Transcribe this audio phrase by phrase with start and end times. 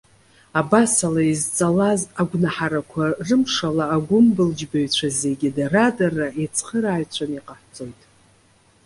[0.59, 8.01] Абасала, изҵалаз агәнаҳарақәа рымшала, агәымбылџьбаҩцәа зегьы дара-дара иеицхырааҩцәаны иҟаҳҵоит.